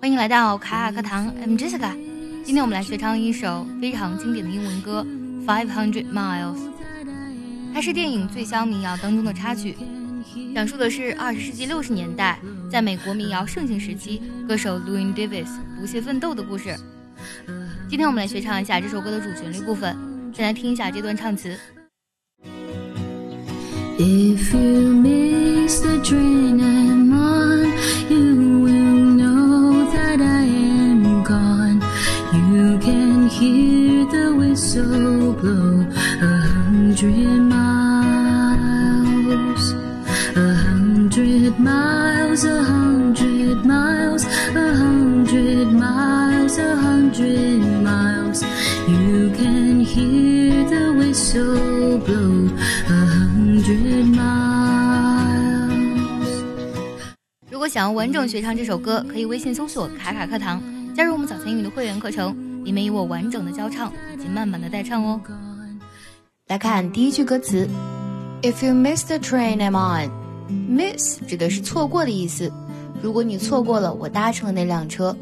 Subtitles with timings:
[0.00, 1.92] 欢迎来到卡卡课堂，I'm Jessica。
[2.44, 5.04] 今天我们来学唱一首非常经典的英文歌
[5.44, 6.56] 《Five Hundred Miles》，
[7.74, 9.76] 它是电影《醉香民谣》当中的插曲，
[10.54, 12.38] 讲述的是二十世纪六十年代
[12.70, 15.48] 在美国民谣盛行时期，歌手 Louis Davis
[15.80, 16.76] 不懈奋斗的故事。
[17.90, 19.96] 今天我们来学唱一下这首歌的主旋律部分，
[20.32, 21.58] 先来听一下这段唱词。
[23.98, 26.60] If you miss the train
[33.38, 35.86] hear the whistle blow
[36.20, 37.58] a hundred miles.
[40.34, 44.24] A hundred miles, a hundred miles,
[44.54, 48.42] a hundred miles, a hundred miles.
[48.88, 52.50] You can hear the whistle blow
[52.88, 54.26] a hundred miles.
[57.50, 60.60] 如果想要完整学唱这首歌，可以微信搜索“卡卡课堂”，
[60.94, 62.36] 加入我们早餐英语的会员课程，
[62.68, 65.18] 里面有我完整的教唱以及慢慢的带唱哦。
[66.48, 67.66] 来看第一句歌词
[68.42, 72.52] ：If you miss the train I'm on，miss 指的是错过的意思。
[73.00, 75.16] 如果你错过了我搭乘的那辆车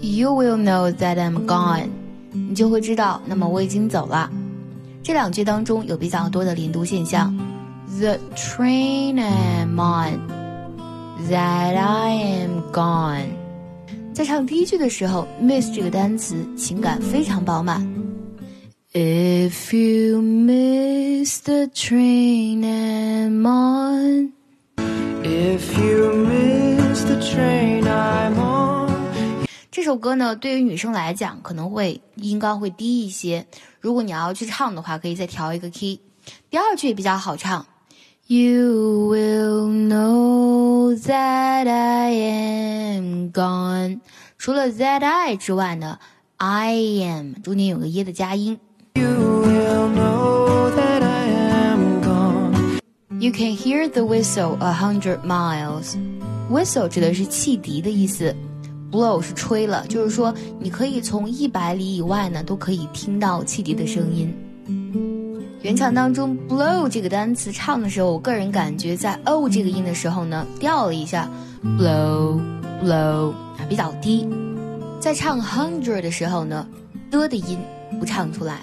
[0.00, 1.86] ，You will know that I'm gone，
[2.32, 4.28] 你就会知道，那么我已经走了。
[5.04, 7.32] 这两句当中有比较多的连读现象
[8.00, 11.30] ，The train I'm on，That
[11.76, 13.41] I am gone。
[14.14, 17.80] 在唱第一句的时候，miss 这个单词情感非常饱满。
[18.92, 24.82] If you miss the train I'm on，If
[25.82, 33.46] you miss the train I'm on，这首歌呢，对于女生来讲可能会音高会低一些。
[33.80, 35.98] 如果你要去唱的话，可以再调一个 key。
[36.50, 37.64] 第二句也比较好唱
[38.26, 43.71] ，You will know that I am gone。
[44.38, 45.98] 除了 that I 之外呢
[46.36, 48.58] ，I am 中间有个耶的加音。
[48.94, 52.78] you will know that I am gone.
[53.18, 55.96] You can hear the whistle a hundred miles.
[56.50, 58.34] Whistle 指的是汽笛的意思
[58.90, 64.34] ，blow 是吹了，就是说你可以从一百里以外呢都可以听到汽笛的声音。
[65.62, 71.30] 原唱当中 blow 这个单词唱的时候，我个人感觉在 o 这个音的时候呢掉了一下
[71.78, 72.40] ，blow
[72.82, 73.32] blow
[73.69, 74.27] 比较低。
[74.99, 76.67] 在唱 hundred 的时候呢
[77.11, 77.59] 的的音
[77.99, 78.61] 不唱出来，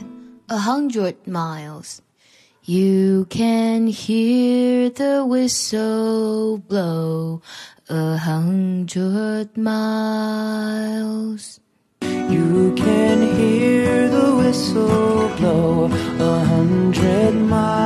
[0.49, 7.43] a hundred miles。You can hear the whistle blow
[7.89, 11.59] a hundred miles.
[12.01, 17.78] You can hear the whistle blow a hundred miles.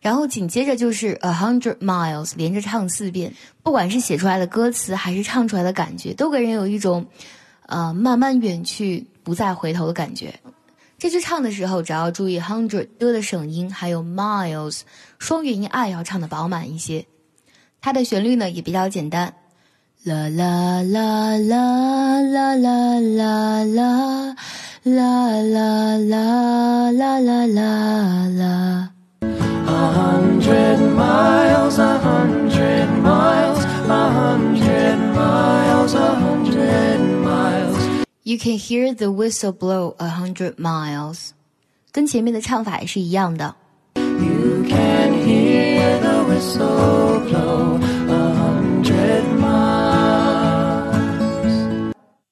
[0.00, 3.34] 然后紧接着就是 a hundred miles，连着唱四遍。
[3.62, 7.06] 不管是写出来的歌词，还是唱出来的感觉，都给人有一种，
[7.66, 10.40] 呃，慢慢远去，不再回头的感觉。
[10.98, 14.80] 这句唱的时候，只要注意 hundred 的的省音，还有 miles
[15.18, 17.06] 双元音 i 要唱的饱满一些。
[17.80, 19.34] 它的旋律呢也比较简单，
[20.04, 24.34] 啦啦啦啦啦啦啦啦
[24.84, 28.90] 啦啦啦啦啦啦啦。
[28.94, 28.99] A
[29.89, 37.77] hundred miles, a hundred miles, a hundred miles, a hundred miles.
[38.23, 41.31] You can hear the whistle blow a hundred miles，
[41.91, 43.55] 跟前面的唱法也是一样的。
[43.95, 49.55] You can hear the whistle blow a hundred miles.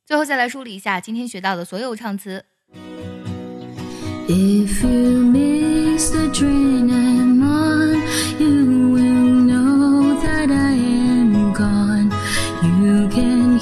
[0.05, 2.43] 最后再来梳理一下今天学到的所有唱词。
[4.27, 5.19] If you